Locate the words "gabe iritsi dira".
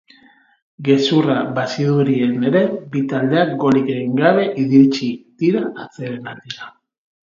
4.25-5.67